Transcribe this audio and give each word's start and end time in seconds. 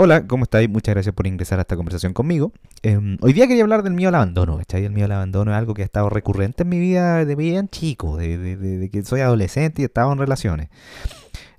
Hola, 0.00 0.28
¿cómo 0.28 0.44
estáis? 0.44 0.70
Muchas 0.70 0.94
gracias 0.94 1.12
por 1.12 1.26
ingresar 1.26 1.58
a 1.58 1.62
esta 1.62 1.74
conversación 1.74 2.12
conmigo. 2.12 2.52
Em, 2.84 3.18
hoy 3.20 3.32
día 3.32 3.48
quería 3.48 3.64
hablar 3.64 3.82
del 3.82 3.94
miedo 3.94 4.10
al 4.10 4.14
abandono, 4.14 4.56
¿cachai? 4.56 4.84
El 4.84 4.92
miedo 4.92 5.06
al 5.06 5.10
abandono 5.10 5.50
es 5.50 5.56
algo 5.56 5.74
que 5.74 5.82
ha 5.82 5.84
estado 5.84 6.08
recurrente 6.08 6.62
en 6.62 6.68
mi 6.68 6.78
vida 6.78 7.24
de 7.24 7.34
bien 7.34 7.68
chico, 7.68 8.16
de, 8.16 8.90
que 8.92 9.02
soy 9.02 9.22
adolescente 9.22 9.82
y 9.82 9.84
he 9.84 9.86
estado 9.86 10.12
en 10.12 10.20
relaciones. 10.20 10.68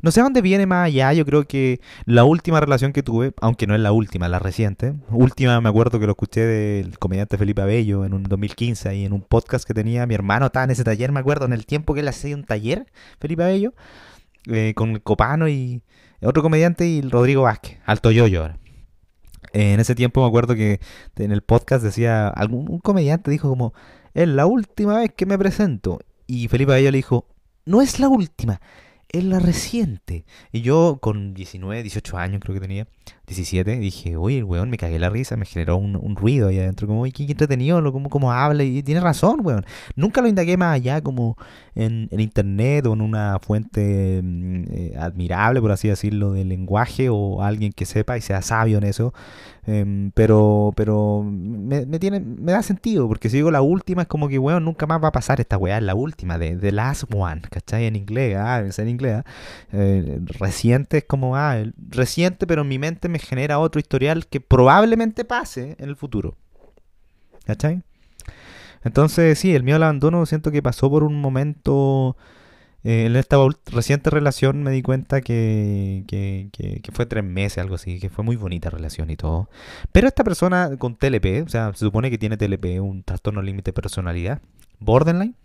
No 0.01 0.11
sé 0.11 0.21
dónde 0.21 0.41
viene 0.41 0.65
más 0.65 0.85
allá, 0.85 1.11
yo 1.11 1.25
creo 1.25 1.49
que 1.49 1.81
la 2.05 2.23
última 2.23 2.61
relación 2.61 2.93
que 2.93 3.03
tuve, 3.03 3.33
aunque 3.41 3.67
no 3.67 3.75
es 3.75 3.81
la 3.81 3.91
última, 3.91 4.29
la 4.29 4.39
reciente, 4.39 4.93
última 5.11 5.59
me 5.59 5.67
acuerdo 5.67 5.99
que 5.99 6.05
lo 6.05 6.13
escuché 6.13 6.45
del 6.45 6.97
comediante 6.97 7.37
Felipe 7.37 7.61
Abello 7.61 8.05
en 8.05 8.13
un 8.13 8.23
2015 8.23 8.87
ahí 8.87 9.03
en 9.03 9.11
un 9.11 9.21
podcast 9.21 9.67
que 9.67 9.73
tenía 9.73 10.05
mi 10.05 10.15
hermano, 10.15 10.45
estaba 10.45 10.63
en 10.63 10.71
ese 10.71 10.85
taller, 10.85 11.11
me 11.11 11.19
acuerdo, 11.19 11.45
en 11.45 11.51
el 11.51 11.65
tiempo 11.65 11.93
que 11.93 11.99
él 11.99 12.07
hacía 12.07 12.37
un 12.37 12.45
taller, 12.45 12.85
Felipe 13.19 13.43
Abello, 13.43 13.73
eh, 14.47 14.71
con 14.77 14.91
el 14.91 15.01
Copano 15.01 15.49
y 15.49 15.83
otro 16.21 16.41
comediante 16.41 16.87
y 16.87 17.01
Rodrigo 17.01 17.43
Vázquez, 17.43 17.79
Alto 17.85 18.11
Yoyo 18.11 18.41
ahora. 18.41 18.57
En 19.53 19.79
ese 19.79 19.95
tiempo 19.95 20.21
me 20.21 20.27
acuerdo 20.27 20.55
que 20.55 20.79
en 21.15 21.31
el 21.31 21.41
podcast 21.41 21.83
decía, 21.83 22.27
algún 22.27 22.69
un 22.69 22.79
comediante 22.79 23.31
dijo 23.31 23.49
como, 23.49 23.73
es 24.13 24.27
la 24.27 24.45
última 24.45 24.97
vez 24.97 25.11
que 25.15 25.25
me 25.25 25.37
presento. 25.37 25.99
Y 26.27 26.47
Felipe 26.47 26.73
Abello 26.73 26.91
le 26.91 26.97
dijo, 26.97 27.27
no 27.65 27.81
es 27.81 27.99
la 27.99 28.09
última, 28.09 28.61
es 29.09 29.23
la 29.23 29.39
reciente. 29.39 30.25
Y 30.51 30.61
yo 30.61 30.99
con 31.01 31.33
19, 31.33 31.81
18 31.81 32.17
años 32.17 32.41
creo 32.43 32.53
que 32.53 32.61
tenía, 32.61 32.87
17, 33.29 33.77
dije, 33.77 34.17
oye, 34.17 34.39
el 34.39 34.43
weón 34.43 34.69
me 34.69 34.77
cagué 34.77 34.99
la 34.99 35.09
risa, 35.09 35.37
me 35.37 35.45
generó 35.45 35.77
un, 35.77 36.15
ruido 36.15 36.47
ahí 36.49 36.59
adentro, 36.59 36.87
como, 36.87 37.01
oye, 37.01 37.11
qué 37.11 37.23
entretenido, 37.23 37.81
como, 37.91 38.09
como 38.09 38.31
habla, 38.31 38.63
y 38.63 38.83
tiene 38.83 39.01
razón, 39.01 39.41
weón. 39.43 39.65
Nunca 39.95 40.21
lo 40.21 40.27
indagué 40.27 40.57
más 40.57 40.75
allá 40.75 41.01
como 41.01 41.37
en, 41.75 42.09
internet 42.11 42.85
o 42.87 42.93
en 42.93 43.01
una 43.01 43.39
fuente 43.39 44.21
mm, 44.23 44.63
eh, 44.71 44.93
admirable, 44.99 45.61
por 45.61 45.71
así 45.71 45.87
decirlo, 45.87 46.33
del 46.33 46.49
lenguaje 46.49 47.09
o 47.09 47.41
alguien 47.43 47.71
que 47.71 47.85
sepa 47.85 48.17
y 48.17 48.21
sea 48.21 48.41
sabio 48.41 48.79
en 48.79 48.83
eso. 48.83 49.13
Em, 49.67 50.09
pero 50.15 50.73
pero 50.75 51.23
me, 51.23 51.85
tiene, 51.99 52.19
me 52.21 52.53
da 52.53 52.63
sentido, 52.63 53.07
porque 53.07 53.29
si 53.29 53.37
digo 53.37 53.51
la 53.51 53.61
última 53.61 54.03
es 54.03 54.07
como 54.07 54.27
que, 54.27 54.39
weón, 54.39 54.65
nunca 54.65 54.87
más 54.87 55.03
va 55.03 55.09
a 55.09 55.11
pasar 55.11 55.39
esta 55.39 55.57
weá, 55.57 55.77
es 55.77 55.83
la 55.83 55.93
última, 55.93 56.39
de 56.39 56.55
The 56.55 56.71
Last 56.71 57.03
One, 57.13 57.41
¿cachai? 57.51 57.85
En 57.85 57.95
inglés, 57.95 58.35
ah, 58.37 58.63
en 58.75 58.89
inglés, 58.89 59.17
ah. 59.17 59.23
Eh, 59.71 60.19
reciente 60.39 60.99
es 60.99 61.03
como, 61.05 61.35
ah, 61.35 61.57
reciente, 61.89 62.47
pero 62.47 62.63
en 62.63 62.67
mi 62.67 62.79
mente 62.79 63.09
me 63.09 63.18
genera 63.19 63.59
otro 63.59 63.79
historial 63.79 64.27
que 64.27 64.41
probablemente 64.41 65.25
pase 65.25 65.75
en 65.79 65.89
el 65.89 65.95
futuro. 65.95 66.37
¿Cachai? 67.45 67.83
Entonces, 68.83 69.37
sí, 69.39 69.55
el 69.55 69.63
miedo 69.63 69.77
al 69.77 69.83
abandono 69.83 70.25
siento 70.25 70.51
que 70.51 70.61
pasó 70.61 70.89
por 70.89 71.03
un 71.03 71.19
momento. 71.19 72.15
Eh, 72.85 73.07
en 73.07 73.15
esta 73.17 73.35
reciente 73.65 74.09
relación 74.09 74.63
me 74.63 74.71
di 74.71 74.81
cuenta 74.81 75.19
que, 75.19 76.05
que, 76.07 76.91
fue 76.93 77.05
tres 77.05 77.25
meses, 77.25 77.57
algo 77.57 77.75
así, 77.75 77.99
que 77.99 78.09
fue 78.09 78.23
muy 78.23 78.37
bonita 78.37 78.69
relación 78.69 79.09
y 79.09 79.17
todo. 79.17 79.49
Pero 79.91 80.07
esta 80.07 80.23
persona 80.23 80.77
con 80.77 80.95
TLP, 80.95 81.43
o 81.45 81.49
sea, 81.49 81.73
se 81.73 81.79
supone 81.79 82.09
que 82.09 82.17
tiene 82.17 82.37
TLP, 82.37 82.81
un 82.81 83.03
trastorno 83.03 83.41
límite 83.41 83.71
de 83.71 83.73
personalidad, 83.73 84.41
borderline, 84.79 85.35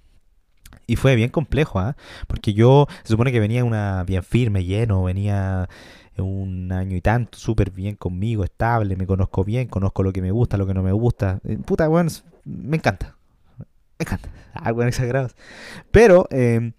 y 0.86 0.96
fue 0.96 1.16
bien 1.16 1.30
complejo, 1.30 1.78
¿ah? 1.78 1.96
Porque 2.26 2.52
yo, 2.52 2.86
se 3.02 3.08
supone 3.08 3.32
que 3.32 3.40
venía 3.40 3.64
una 3.64 4.04
bien 4.04 4.22
firme, 4.22 4.64
lleno, 4.64 5.04
venía 5.04 5.68
un 6.22 6.72
año 6.72 6.96
y 6.96 7.00
tanto, 7.00 7.38
súper 7.38 7.70
bien 7.70 7.96
conmigo, 7.96 8.44
estable, 8.44 8.96
me 8.96 9.06
conozco 9.06 9.44
bien, 9.44 9.68
conozco 9.68 10.02
lo 10.02 10.12
que 10.12 10.22
me 10.22 10.30
gusta, 10.30 10.56
lo 10.56 10.66
que 10.66 10.74
no 10.74 10.82
me 10.82 10.92
gusta. 10.92 11.40
Eh, 11.44 11.58
puta, 11.58 11.88
bueno, 11.88 12.10
me 12.44 12.76
encanta. 12.76 13.16
Me 13.98 14.04
encanta. 14.04 14.28
Ah, 14.56 14.70
bueno, 14.70 14.88
exagerados. 14.88 15.34
Pero 15.90 16.28
eh, 16.30 16.72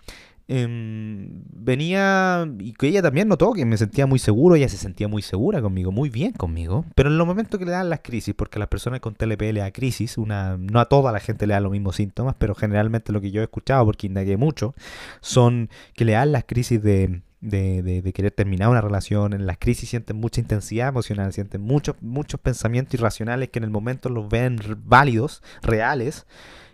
venía 0.48 2.48
y 2.60 2.74
que 2.74 2.88
ella 2.88 3.02
también 3.02 3.28
notó 3.28 3.54
que 3.54 3.66
me 3.66 3.78
sentía 3.78 4.06
muy 4.06 4.20
seguro, 4.20 4.56
ella 4.56 4.70
se 4.70 4.78
sentía 4.78 5.08
muy 5.08 5.22
segura 5.22 5.62
conmigo, 5.62 5.92
muy 5.92 6.10
bien 6.10 6.34
conmigo, 6.34 6.86
pero 6.94 7.10
en 7.10 7.18
los 7.18 7.26
momentos 7.26 7.60
que 7.60 7.66
le 7.66 7.72
dan 7.72 7.90
las 7.90 8.02
crisis, 8.02 8.36
porque 8.36 8.58
a 8.58 8.60
las 8.60 8.68
personas 8.68 9.00
con 9.00 9.16
TLP 9.16 9.42
le 9.54 9.62
da 9.62 9.72
crisis, 9.72 10.18
una, 10.18 10.58
no 10.58 10.80
a 10.80 10.86
toda 10.86 11.12
la 11.12 11.20
gente 11.20 11.48
le 11.48 11.56
da 11.56 11.60
los 11.60 11.72
mismos 11.72 11.96
síntomas, 11.96 12.36
pero 12.38 12.54
generalmente 12.54 13.12
lo 13.12 13.22
que 13.22 13.32
yo 13.32 13.42
he 13.42 13.46
escuchado, 13.46 13.86
porque 13.86 14.08
indagué 14.08 14.38
mucho, 14.38 14.76
son 15.22 15.70
que 15.96 16.06
le 16.06 16.14
dan 16.14 16.32
las 16.32 16.46
crisis 16.46 16.82
de, 16.82 17.22
de, 17.46 18.12
querer 18.14 18.32
terminar 18.32 18.70
una 18.70 18.82
relación, 18.82 19.34
en 19.34 19.46
las 19.46 19.58
crisis 19.58 19.90
sienten 19.90 20.18
mucha 20.18 20.42
intensidad 20.42 20.90
emocional, 20.90 21.34
sienten 21.34 21.62
muchos, 21.62 21.96
muchos 22.02 22.40
pensamientos 22.40 22.96
irracionales 22.96 23.50
que 23.50 23.60
en 23.60 23.64
el 23.64 23.70
momento 23.70 24.10
los 24.10 24.28
ven 24.28 24.60
válidos, 24.86 25.42
reales, 25.62 26.26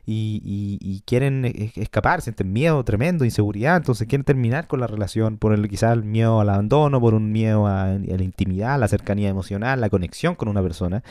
y, 0.05 1.03
quieren 1.05 1.45
e, 1.45 1.71
escapar, 1.75 2.21
sienten 2.21 2.51
miedo 2.51 2.83
tremendo, 2.83 3.23
inseguridad, 3.23 3.77
entonces 3.77 4.07
quieren 4.07 4.25
terminar 4.25 4.67
con 4.67 4.79
la 4.79 4.87
relación 4.87 5.37
por 5.37 5.53
el 5.53 5.67
quizás 5.69 5.93
el 5.93 6.03
miedo 6.03 6.41
al 6.41 6.49
abandono, 6.49 6.99
por 6.99 7.13
un 7.13 7.31
miedo 7.31 7.67
a, 7.67 7.87
la 7.87 8.23
intimidad, 8.23 8.79
la 8.79 8.87
cercanía 8.87 9.29
emocional, 9.29 9.79
la 9.79 9.89
conexión 9.89 10.35
con 10.35 10.49
una 10.49 10.61
persona, 10.61 11.03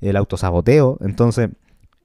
el 0.00 0.16
autosaboteo, 0.16 0.98
entonces 1.00 1.50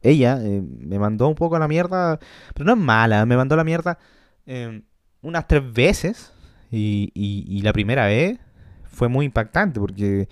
ella 0.01 0.39
eh, 0.41 0.61
me 0.61 0.99
mandó 0.99 1.27
un 1.27 1.35
poco 1.35 1.55
a 1.55 1.59
la 1.59 1.67
mierda, 1.67 2.19
pero 2.53 2.65
no 2.65 2.73
es 2.73 2.77
mala, 2.77 3.25
me 3.25 3.35
mandó 3.35 3.55
a 3.55 3.57
la 3.57 3.63
mierda 3.63 3.97
eh, 4.45 4.83
unas 5.21 5.47
tres 5.47 5.73
veces 5.73 6.31
y, 6.71 7.11
y, 7.13 7.61
la 7.61 7.73
primera 7.73 8.07
vez 8.07 8.39
fue 8.83 9.07
muy 9.07 9.25
impactante 9.25 9.79
porque 9.79 10.27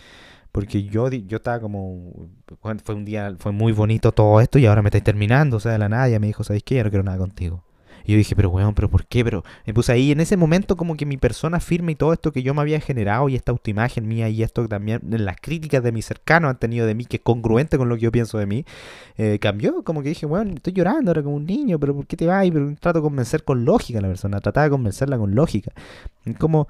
porque 0.52 0.84
yo, 0.84 1.10
yo 1.10 1.36
estaba 1.38 1.60
como, 1.60 2.30
fue 2.86 2.96
un 2.96 3.04
día, 3.04 3.36
fue 3.40 3.52
muy 3.52 3.74
bonito 3.74 4.14
todo 4.14 4.40
esto 4.40 4.58
y 4.58 4.66
ahora 4.66 4.82
me 4.82 4.88
estáis 4.88 5.04
terminando, 5.04 5.58
o 5.58 5.60
sea, 5.60 5.74
de 5.74 5.80
la 5.80 5.90
nada, 5.90 6.18
me 6.18 6.28
dijo, 6.28 6.46
¿sabes 6.46 6.64
qué? 6.64 6.76
Ya 6.76 6.86
no 6.86 6.90
quiero 6.90 7.04
nada 7.04 7.18
contigo. 7.18 7.65
Y 8.06 8.12
yo 8.12 8.18
dije, 8.18 8.36
pero 8.36 8.50
weón, 8.50 8.74
pero 8.76 8.90
¿por 8.90 9.06
qué? 9.06 9.24
Pero 9.24 9.44
me 9.66 9.74
puse 9.74 9.92
ahí 9.92 10.12
en 10.12 10.20
ese 10.20 10.38
momento 10.38 10.78
como 10.78 10.96
que 10.96 11.06
mi 11.06 11.18
persona 11.18 11.60
firme 11.60 11.94
y 11.94 11.96
todo 11.96 12.14
esto 12.14 12.32
que 12.32 12.44
yo 12.44 12.54
me 12.54 12.62
había 12.62 12.80
generado 12.80 13.30
y 13.30 13.36
esta 13.36 13.52
autoimagen 13.52 14.08
mía 14.08 14.30
y 14.30 14.44
esto 14.44 14.68
también, 14.68 15.02
las 15.04 15.38
críticas 15.42 15.84
de 15.84 15.92
mis 15.92 16.06
cercanos 16.06 16.50
han 16.50 16.60
tenido 16.60 16.86
de 16.86 16.96
mí, 16.96 17.06
que 17.06 17.18
es 17.18 17.24
congruente 17.24 17.78
con 17.78 17.90
lo 17.90 17.96
que 17.96 18.02
yo 18.02 18.12
pienso 18.12 18.38
de 18.38 18.46
mí, 18.46 18.66
eh, 19.18 19.40
cambió. 19.40 19.84
Como 19.84 20.04
que 20.04 20.10
dije, 20.10 20.26
weón, 20.26 20.52
estoy 20.56 20.74
llorando 20.74 21.12
ahora 21.12 21.24
como 21.24 21.36
un 21.36 21.46
niño, 21.46 21.80
pero 21.80 21.96
¿por 21.96 22.06
qué 22.06 22.16
te 22.18 22.28
vas? 22.28 22.46
Pero 22.52 22.76
trato 22.80 23.00
de 23.00 23.04
convencer 23.04 23.44
con 23.44 23.66
lógica 23.66 24.00
a 24.00 24.02
la 24.02 24.08
persona, 24.08 24.40
trataba 24.40 24.66
de 24.66 24.70
convencerla 24.72 25.18
con 25.18 25.34
lógica. 25.36 25.72
Como, 26.38 26.68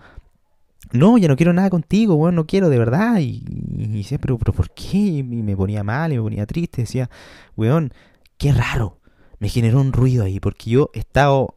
no, 0.91 1.18
ya 1.18 1.28
no 1.28 1.35
quiero 1.35 1.53
nada 1.53 1.69
contigo, 1.69 2.16
weón, 2.16 2.35
no 2.35 2.45
quiero 2.45 2.69
de 2.69 2.79
verdad. 2.79 3.19
Y, 3.19 3.44
decía, 3.97 4.18
pero, 4.19 4.38
pero 4.38 4.53
¿por 4.53 4.69
qué? 4.72 4.97
Y 4.97 5.24
me 5.24 5.56
ponía 5.56 5.84
mal 5.84 6.13
y 6.13 6.16
me 6.16 6.22
ponía 6.22 6.45
triste. 6.45 6.81
Decía, 6.84 7.09
weón, 7.56 7.91
qué 8.38 8.53
raro. 8.53 9.00
Me 9.40 9.50
generó 9.50 9.81
un 9.81 9.94
ruido 9.94 10.23
ahí, 10.23 10.40
porque 10.40 10.69
yo 10.69 10.90
he 10.94 11.00
estado 11.00 11.56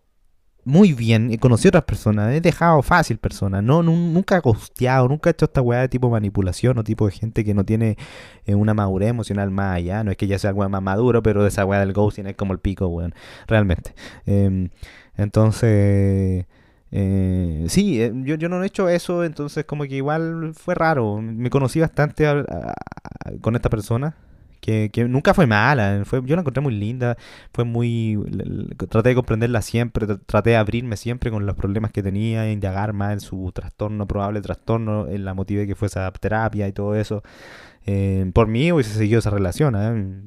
muy 0.68 0.92
bien, 0.92 1.30
he 1.32 1.38
conocido 1.38 1.70
otras 1.70 1.84
personas, 1.84 2.34
he 2.34 2.42
dejado 2.42 2.82
fácil 2.82 3.16
personas, 3.16 3.62
no, 3.62 3.82
nunca 3.82 4.36
he 4.36 4.42
costeado, 4.42 5.08
nunca 5.08 5.30
he 5.30 5.32
hecho 5.32 5.46
esta 5.46 5.62
weá 5.62 5.80
de 5.80 5.88
tipo 5.88 6.10
manipulación 6.10 6.76
o 6.76 6.84
tipo 6.84 7.06
de 7.06 7.12
gente 7.12 7.42
que 7.42 7.54
no 7.54 7.64
tiene 7.64 7.96
eh, 8.44 8.54
una 8.54 8.74
madurez 8.74 9.08
emocional 9.08 9.50
más 9.50 9.76
allá, 9.76 10.04
no 10.04 10.10
es 10.10 10.18
que 10.18 10.26
ya 10.26 10.38
sea 10.38 10.52
weá 10.52 10.68
más 10.68 10.82
maduro, 10.82 11.22
pero 11.22 11.46
esa 11.46 11.64
weá 11.64 11.80
del 11.80 11.94
ghosting 11.94 12.26
es 12.26 12.36
como 12.36 12.52
el 12.52 12.58
pico, 12.58 12.86
weón, 12.88 13.14
realmente. 13.46 13.94
Em, 14.26 14.70
entonces... 15.16 16.46
Eh, 16.90 17.66
sí, 17.68 18.00
eh, 18.00 18.12
yo, 18.24 18.36
yo 18.36 18.48
no 18.48 18.62
he 18.62 18.66
hecho 18.66 18.88
eso, 18.88 19.22
entonces 19.24 19.64
como 19.66 19.84
que 19.84 19.96
igual 19.96 20.52
fue 20.54 20.74
raro. 20.74 21.20
Me 21.20 21.50
conocí 21.50 21.80
bastante 21.80 22.26
con 23.42 23.56
esta 23.56 23.68
persona, 23.68 24.16
que, 24.60 24.90
nunca 25.08 25.34
fue 25.34 25.46
mala, 25.46 26.02
fue, 26.04 26.22
yo 26.24 26.36
la 26.36 26.40
encontré 26.40 26.60
muy 26.60 26.74
linda, 26.74 27.16
fue 27.52 27.64
muy, 27.64 28.18
traté 28.88 29.10
de 29.10 29.14
comprenderla 29.14 29.62
siempre, 29.62 30.06
traté 30.26 30.50
de 30.50 30.56
abrirme 30.56 30.96
siempre 30.96 31.30
con 31.30 31.46
los 31.46 31.56
problemas 31.56 31.92
que 31.92 32.02
tenía, 32.02 32.50
indagar 32.50 32.92
más 32.92 33.12
en 33.12 33.20
su 33.20 33.50
trastorno, 33.52 34.06
probable 34.06 34.40
trastorno, 34.40 35.08
en 35.08 35.24
la 35.24 35.34
motivé 35.34 35.66
que 35.66 35.74
fuese 35.74 35.98
a 36.00 36.10
terapia 36.12 36.68
y 36.68 36.72
todo 36.72 36.94
eso. 36.94 37.22
Eh, 37.86 38.30
por 38.34 38.48
mí 38.48 38.70
hubiese 38.70 38.92
seguido 38.92 39.20
esa 39.20 39.30
relación, 39.30 39.72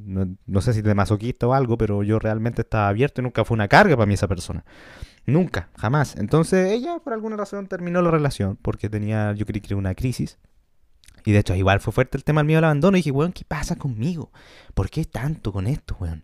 no, 0.08 0.36
no, 0.48 0.62
sé 0.62 0.74
si 0.74 0.82
de 0.82 0.96
masoquista 0.96 1.48
o 1.48 1.54
algo, 1.54 1.78
pero 1.78 2.02
yo 2.02 2.18
realmente 2.18 2.64
estaba 2.64 2.88
abierto 2.88 3.22
y 3.22 3.24
nunca 3.24 3.46
fue 3.46 3.54
una 3.54 3.68
carga 3.68 3.96
para 3.96 4.08
mí 4.08 4.16
esa 4.16 4.28
persona. 4.28 4.64
Nunca, 5.28 5.70
jamás. 5.78 6.16
Entonces 6.16 6.72
ella 6.72 6.98
por 7.04 7.14
alguna 7.14 7.38
razón 7.38 7.68
terminó 7.68 8.02
la 8.02 8.10
relación 8.10 8.58
porque 8.62 8.90
tenía, 8.90 9.34
yo 9.34 9.46
creí 9.46 9.62
que 9.62 9.68
era 9.68 9.78
una 9.78 9.94
crisis. 9.94 10.40
Y 11.26 11.32
de 11.32 11.40
hecho 11.40 11.56
igual 11.56 11.80
fue 11.80 11.94
fuerte 11.94 12.18
el 12.18 12.24
tema 12.24 12.42
del 12.42 12.48
miedo 12.48 12.60
al 12.60 12.66
abandono. 12.66 12.98
Y 12.98 13.00
dije, 13.00 13.12
weón, 13.12 13.34
¿qué 13.34 13.44
pasa 13.46 13.76
conmigo? 13.76 14.32
¿Por 14.74 14.90
qué 14.90 15.06
tanto 15.06 15.52
con 15.52 15.68
esto, 15.68 15.96
weón? 16.00 16.24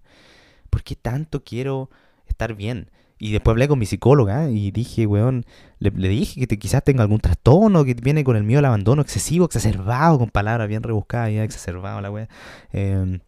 ¿Por 0.70 0.84
qué 0.84 0.96
tanto 0.96 1.44
quiero 1.44 1.90
estar 2.28 2.56
bien? 2.56 2.92
Y 3.20 3.32
después 3.32 3.54
hablé 3.54 3.68
con 3.68 3.80
mi 3.80 3.86
psicóloga 3.86 4.50
y 4.50 4.72
dije, 4.72 5.08
weón, 5.08 5.46
le, 5.80 5.90
dije 5.90 6.46
que 6.46 6.60
quizás 6.60 6.84
tenga 6.84 7.02
algún 7.02 7.20
trastorno 7.20 7.84
que 7.84 7.96
viene 7.96 8.24
con 8.24 8.36
el 8.36 8.44
miedo 8.44 8.60
al 8.60 8.66
abandono 8.66 9.02
excesivo, 9.02 9.46
exacerbado, 9.46 10.20
con 10.20 10.30
palabras 10.30 10.68
bien 10.68 10.84
rebuscadas, 10.84 11.34
ya 11.34 11.44
exacerbado 11.44 12.00
la 12.02 12.12
weón. 12.12 12.28
Em, 12.72 13.20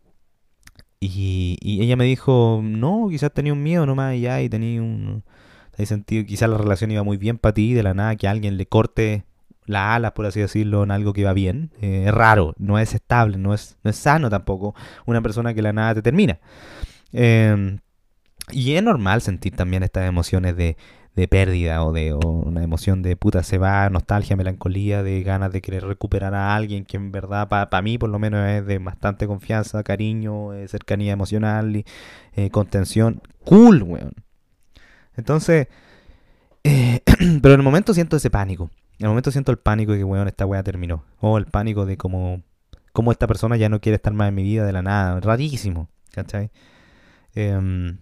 y, 0.99 1.57
y, 1.61 1.81
ella 1.81 1.95
me 1.95 2.05
dijo, 2.05 2.61
no, 2.63 3.07
quizás 3.09 3.33
tenía 3.33 3.53
un 3.53 3.63
miedo 3.63 3.85
nomás 3.85 4.15
y 4.15 4.21
ya, 4.21 4.41
y 4.41 4.49
tenía 4.49 4.81
un, 4.81 5.23
hay 5.77 5.85
sentido, 5.85 6.25
quizás 6.25 6.49
la 6.49 6.57
relación 6.57 6.91
iba 6.91 7.03
muy 7.03 7.17
bien 7.17 7.37
para 7.37 7.53
ti, 7.53 7.73
de 7.73 7.83
la 7.83 7.93
nada 7.93 8.15
que 8.17 8.27
alguien 8.27 8.57
le 8.57 8.65
corte 8.67 9.23
la 9.69 9.95
ala, 9.95 10.13
por 10.13 10.25
así 10.25 10.39
decirlo, 10.39 10.83
en 10.83 10.91
algo 10.91 11.13
que 11.13 11.23
va 11.23 11.33
bien. 11.33 11.71
Eh, 11.81 12.05
es 12.07 12.13
raro, 12.13 12.55
no 12.57 12.79
es 12.79 12.95
estable, 12.95 13.37
no 13.37 13.53
es, 13.53 13.77
no 13.83 13.91
es 13.91 13.97
sano 13.97 14.29
tampoco 14.29 14.75
una 15.05 15.21
persona 15.21 15.53
que 15.53 15.61
la 15.61 15.73
nada 15.73 15.95
te 15.95 16.01
termina. 16.01 16.39
Em, 17.13 17.79
y 18.51 18.73
es 18.73 18.83
normal 18.83 19.21
sentir 19.21 19.55
también 19.55 19.83
estas 19.83 20.07
emociones 20.07 20.57
de, 20.57 20.75
de 21.15 21.27
pérdida 21.27 21.83
o 21.83 21.93
de 21.93 22.13
una 22.15 22.63
emoción 22.63 23.03
de 23.03 23.15
puta 23.15 23.43
se 23.43 23.59
va, 23.59 23.89
nostalgia, 23.91 24.35
melancolía, 24.35 25.03
de 25.03 25.21
ganas 25.21 25.51
de 25.51 25.61
querer 25.61 25.85
recuperar 25.85 26.33
a 26.33 26.55
alguien 26.55 26.85
que 26.85 26.97
en 26.97 27.11
verdad 27.11 27.47
para 27.47 27.81
mí 27.83 27.97
por 27.99 28.09
lo 28.09 28.17
menos 28.19 28.47
es 28.49 28.65
de 28.65 28.79
bastante 28.79 29.27
confianza, 29.27 29.83
cariño, 29.83 30.53
eh, 30.53 30.67
cercanía 30.67 31.13
emocional 31.13 31.75
y 31.75 31.85
eh, 32.33 32.49
contención. 32.49 33.21
Cool, 33.45 33.83
weón. 33.83 34.13
Entonces, 35.15 35.67
pero 36.63 37.53
en 37.53 37.59
el 37.59 37.63
momento 37.63 37.93
siento 37.93 38.17
ese 38.17 38.31
pánico. 38.31 38.71
En 38.99 39.05
el 39.05 39.09
momento 39.09 39.31
siento 39.31 39.51
el 39.51 39.57
pánico 39.57 39.93
de 39.93 39.99
que, 39.99 40.03
weón, 40.03 40.27
esta 40.27 40.45
weá 40.45 40.61
terminó. 40.61 41.05
O 41.19 41.37
el 41.37 41.45
pánico 41.45 41.85
de 41.85 41.95
como, 41.95 42.43
como 42.91 43.13
esta 43.13 43.27
persona 43.27 43.55
ya 43.55 43.69
no 43.69 43.79
quiere 43.79 43.95
estar 43.95 44.13
más 44.13 44.27
en 44.29 44.35
mi 44.35 44.43
vida 44.43 44.65
de 44.65 44.73
la 44.73 44.81
nada. 44.81 45.21
Rarísimo, 45.21 45.89
¿cachai? 46.11 46.51
Em, 47.33 47.97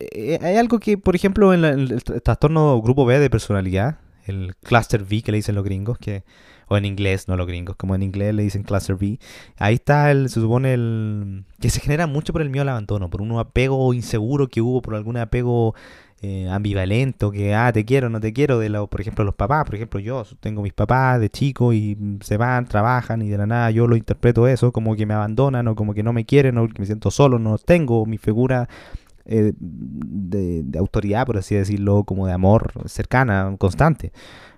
eh, 0.00 0.38
hay 0.42 0.56
algo 0.56 0.80
que, 0.80 0.98
por 0.98 1.14
ejemplo, 1.14 1.54
en 1.54 1.64
el, 1.64 2.02
trastorno 2.02 2.82
grupo 2.82 3.04
B 3.04 3.20
de 3.20 3.30
personalidad, 3.30 3.98
el 4.26 4.56
cluster 4.56 5.02
V 5.02 5.22
que 5.22 5.30
le 5.30 5.38
dicen 5.38 5.54
los 5.54 5.64
gringos, 5.64 5.96
que 5.98 6.24
o 6.66 6.76
en 6.76 6.86
inglés, 6.86 7.28
no 7.28 7.36
los 7.36 7.46
gringos, 7.46 7.76
como 7.76 7.94
en 7.94 8.02
inglés 8.02 8.34
le 8.34 8.42
dicen 8.42 8.62
cluster 8.64 8.96
V. 8.96 9.18
Ahí 9.58 9.74
está, 9.74 10.10
el, 10.10 10.28
se 10.28 10.40
supone, 10.40 10.74
el 10.74 11.44
que 11.60 11.70
se 11.70 11.80
genera 11.80 12.06
mucho 12.06 12.32
por 12.32 12.42
el 12.42 12.50
miedo 12.50 12.62
al 12.62 12.70
abandono, 12.70 13.10
por 13.10 13.22
un 13.22 13.38
apego 13.38 13.94
inseguro 13.94 14.48
que 14.48 14.60
hubo, 14.60 14.82
por 14.82 14.94
algún 14.94 15.16
apego 15.18 15.74
eh, 16.26 16.48
ambivalente, 16.48 17.30
que, 17.32 17.54
ah, 17.54 17.70
te 17.70 17.84
quiero, 17.84 18.08
no 18.08 18.18
te 18.18 18.32
quiero, 18.32 18.58
de 18.58 18.70
lo, 18.70 18.86
por 18.86 19.02
ejemplo, 19.02 19.26
los 19.26 19.34
papás. 19.34 19.66
Por 19.66 19.74
ejemplo, 19.74 20.00
yo 20.00 20.24
tengo 20.40 20.62
mis 20.62 20.72
papás 20.72 21.20
de 21.20 21.28
chico 21.28 21.74
y 21.74 21.98
se 22.22 22.38
van, 22.38 22.64
trabajan 22.64 23.20
y 23.20 23.28
de 23.28 23.36
la 23.36 23.46
nada 23.46 23.70
yo 23.70 23.86
lo 23.86 23.94
interpreto 23.94 24.48
eso 24.48 24.72
como 24.72 24.96
que 24.96 25.04
me 25.04 25.12
abandonan 25.12 25.68
o 25.68 25.74
como 25.74 25.92
que 25.92 26.02
no 26.02 26.14
me 26.14 26.24
quieren 26.24 26.56
o 26.56 26.66
que 26.66 26.80
me 26.80 26.86
siento 26.86 27.10
solo, 27.10 27.38
no 27.38 27.58
tengo 27.58 28.06
mi 28.06 28.16
figura 28.16 28.70
eh, 29.26 29.52
de, 29.58 30.78
autoridad, 30.78 31.26
por 31.26 31.36
así 31.36 31.56
decirlo, 31.56 32.04
como 32.04 32.26
de 32.26 32.32
amor 32.32 32.72
cercana, 32.86 33.54
constante. 33.58 34.10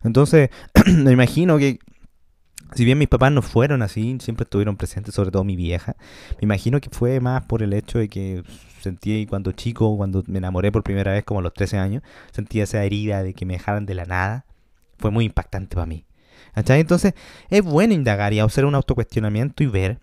Entonces, 0.04 0.50
me 0.86 1.10
imagino 1.10 1.58
que 1.58 1.80
si 2.74 2.84
bien 2.84 2.98
mis 2.98 3.08
papás 3.08 3.32
no 3.32 3.42
fueron 3.42 3.82
así, 3.82 4.18
siempre 4.20 4.44
estuvieron 4.44 4.76
presentes, 4.76 5.14
sobre 5.14 5.30
todo 5.30 5.44
mi 5.44 5.56
vieja, 5.56 5.96
me 6.40 6.46
imagino 6.46 6.80
que 6.80 6.90
fue 6.90 7.20
más 7.20 7.44
por 7.44 7.62
el 7.62 7.72
hecho 7.72 7.98
de 7.98 8.08
que 8.08 8.42
sentí 8.80 9.26
cuando 9.26 9.52
chico, 9.52 9.96
cuando 9.96 10.22
me 10.26 10.38
enamoré 10.38 10.72
por 10.72 10.82
primera 10.82 11.12
vez, 11.12 11.24
como 11.24 11.40
a 11.40 11.42
los 11.42 11.54
13 11.54 11.78
años, 11.78 12.02
sentí 12.32 12.60
esa 12.60 12.84
herida 12.84 13.22
de 13.22 13.34
que 13.34 13.46
me 13.46 13.54
dejaran 13.54 13.86
de 13.86 13.94
la 13.94 14.04
nada. 14.04 14.46
Fue 14.98 15.10
muy 15.10 15.26
impactante 15.26 15.74
para 15.74 15.86
mí. 15.86 16.06
Entonces, 16.54 17.14
es 17.50 17.62
bueno 17.62 17.92
indagar 17.92 18.32
y 18.32 18.40
hacer 18.40 18.64
un 18.64 18.74
autocuestionamiento 18.74 19.62
y 19.62 19.66
ver 19.66 20.00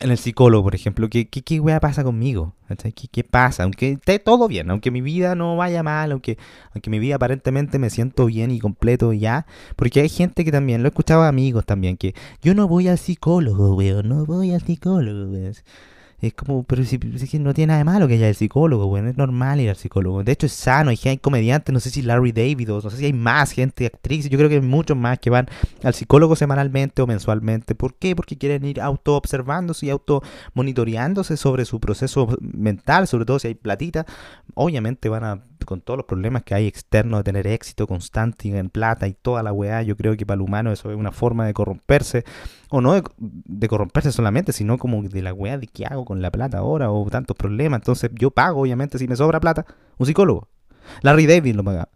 en 0.00 0.10
el 0.10 0.18
psicólogo, 0.18 0.64
por 0.64 0.74
ejemplo, 0.74 1.08
¿qué, 1.08 1.28
qué, 1.28 1.42
qué 1.42 1.60
pasa 1.80 2.04
conmigo? 2.04 2.54
¿Qué, 2.68 3.08
¿Qué, 3.10 3.24
pasa? 3.24 3.64
Aunque 3.64 3.92
esté 3.92 4.18
todo 4.18 4.46
bien, 4.46 4.70
aunque 4.70 4.90
mi 4.90 5.00
vida 5.00 5.34
no 5.34 5.56
vaya 5.56 5.82
mal, 5.82 6.12
aunque, 6.12 6.38
aunque 6.72 6.90
mi 6.90 6.98
vida 6.98 7.16
aparentemente 7.16 7.78
me 7.78 7.90
siento 7.90 8.26
bien 8.26 8.50
y 8.50 8.60
completo 8.60 9.12
ya. 9.12 9.46
Porque 9.76 10.00
hay 10.00 10.08
gente 10.08 10.44
que 10.44 10.52
también, 10.52 10.82
lo 10.82 10.88
he 10.88 10.90
escuchado 10.90 11.22
amigos 11.24 11.66
también, 11.66 11.96
que 11.96 12.14
yo 12.42 12.54
no 12.54 12.68
voy 12.68 12.88
al 12.88 12.98
psicólogo, 12.98 13.74
weón, 13.74 14.08
no 14.08 14.24
voy 14.24 14.52
al 14.52 14.62
psicólogo, 14.62 15.32
weón. 15.32 15.54
Es 16.20 16.34
como, 16.34 16.64
pero 16.64 16.84
si, 16.84 16.98
si, 16.98 17.38
no 17.38 17.54
tiene 17.54 17.68
nada 17.68 17.78
de 17.78 17.84
malo 17.84 18.08
que 18.08 18.14
haya 18.14 18.28
el 18.28 18.34
psicólogo, 18.34 18.88
bueno, 18.88 19.08
es 19.08 19.16
normal 19.16 19.60
ir 19.60 19.68
al 19.70 19.76
psicólogo. 19.76 20.24
De 20.24 20.32
hecho, 20.32 20.46
es 20.46 20.52
sano, 20.52 20.90
hay, 20.90 20.98
hay 21.04 21.18
comediantes, 21.18 21.72
no 21.72 21.78
sé 21.78 21.90
si 21.90 22.02
Larry 22.02 22.32
David 22.32 22.72
o 22.72 22.80
no 22.82 22.90
sé 22.90 22.96
si 22.96 23.04
hay 23.04 23.12
más 23.12 23.52
gente, 23.52 23.86
actrices, 23.86 24.28
yo 24.28 24.36
creo 24.36 24.48
que 24.48 24.56
hay 24.56 24.60
muchos 24.60 24.96
más 24.96 25.20
que 25.20 25.30
van 25.30 25.46
al 25.84 25.94
psicólogo 25.94 26.34
semanalmente 26.34 27.02
o 27.02 27.06
mensualmente. 27.06 27.76
¿Por 27.76 27.94
qué? 27.94 28.16
Porque 28.16 28.36
quieren 28.36 28.64
ir 28.64 28.80
auto-observándose 28.80 29.86
y 29.86 29.90
auto-monitoreándose 29.90 31.36
sobre 31.36 31.64
su 31.64 31.78
proceso 31.78 32.26
mental, 32.40 33.06
sobre 33.06 33.24
todo 33.24 33.38
si 33.38 33.48
hay 33.48 33.54
platita. 33.54 34.04
Obviamente 34.54 35.08
van 35.08 35.22
a 35.22 35.44
con 35.66 35.80
todos 35.80 35.96
los 35.96 36.06
problemas 36.06 36.42
que 36.42 36.54
hay 36.54 36.66
externos 36.66 37.20
de 37.20 37.24
tener 37.24 37.46
éxito 37.46 37.86
constante 37.86 38.48
en 38.48 38.70
plata 38.70 39.06
y 39.08 39.14
toda 39.14 39.42
la 39.42 39.52
weá, 39.52 39.82
yo 39.82 39.96
creo 39.96 40.16
que 40.16 40.26
para 40.26 40.36
el 40.36 40.42
humano 40.42 40.72
eso 40.72 40.90
es 40.90 40.96
una 40.96 41.12
forma 41.12 41.46
de 41.46 41.54
corromperse, 41.54 42.24
o 42.70 42.80
no 42.80 42.94
de, 43.16 43.68
corromperse 43.68 44.12
solamente, 44.12 44.52
sino 44.52 44.78
como 44.78 45.02
de 45.02 45.22
la 45.22 45.32
weá 45.32 45.58
de 45.58 45.66
qué 45.66 45.86
hago 45.86 46.04
con 46.04 46.22
la 46.22 46.30
plata 46.30 46.58
ahora, 46.58 46.90
o 46.90 47.08
tantos 47.10 47.36
problemas, 47.36 47.80
entonces 47.80 48.10
yo 48.14 48.30
pago, 48.30 48.62
obviamente, 48.62 48.98
si 48.98 49.08
me 49.08 49.16
sobra 49.16 49.40
plata, 49.40 49.66
un 49.98 50.06
psicólogo. 50.06 50.48
Larry 51.02 51.26
David 51.26 51.54
lo 51.54 51.64
pagaba. 51.64 51.90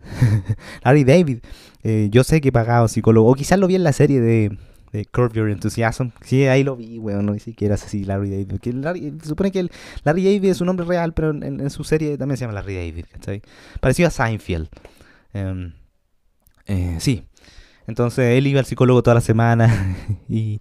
Larry 0.84 1.04
David, 1.04 1.38
eh, 1.82 2.08
yo 2.10 2.24
sé 2.24 2.40
que 2.40 2.52
pagaba 2.52 2.88
psicólogo, 2.88 3.30
o 3.30 3.34
quizás 3.34 3.58
lo 3.58 3.66
vi 3.66 3.76
en 3.76 3.84
la 3.84 3.92
serie 3.92 4.20
de 4.20 4.58
de 4.92 5.04
Curve 5.06 5.34
Your 5.34 5.50
Enthusiasm. 5.50 6.08
Sí, 6.22 6.44
ahí 6.46 6.64
lo 6.64 6.76
vi, 6.76 6.98
weón, 6.98 7.26
no 7.26 7.32
ni 7.32 7.40
siquiera 7.40 7.76
sé 7.76 7.88
si 7.88 8.04
Larry 8.04 8.30
David. 8.30 8.60
Que 8.60 8.72
se 9.20 9.28
supone 9.28 9.50
que 9.50 9.60
el, 9.60 9.70
Larry 10.04 10.24
David 10.24 10.50
es 10.50 10.60
un 10.60 10.66
nombre 10.66 10.86
real, 10.86 11.12
pero 11.12 11.30
en, 11.30 11.70
su 11.70 11.84
serie 11.84 12.16
también 12.16 12.36
se 12.36 12.42
llama 12.42 12.54
Larry 12.54 12.76
David, 12.76 13.06
¿cachai? 13.12 13.42
Parecido 13.80 14.08
a 14.08 14.10
Seinfeld. 14.10 14.68
Em, 15.32 15.72
eh, 16.66 16.96
sí. 17.00 17.24
Entonces 17.86 18.36
él 18.36 18.46
iba 18.46 18.60
al 18.60 18.66
psicólogo 18.66 19.02
toda 19.02 19.14
la 19.14 19.20
semana 19.20 19.96
y, 20.28 20.60